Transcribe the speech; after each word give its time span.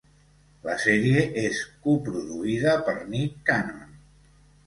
La 0.67 0.75
sèrie 0.83 1.25
és 1.41 1.59
coproduïda 1.83 2.73
per 2.87 2.97
Nick 3.13 3.37
Cannon. 3.51 3.93